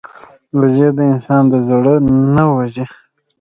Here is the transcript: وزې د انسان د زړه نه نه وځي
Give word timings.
وزې 0.59 0.87
د 0.97 0.99
انسان 1.13 1.43
د 1.51 1.53
زړه 1.67 1.93
نه 2.05 2.15
نه 2.35 2.43
وځي 2.55 2.85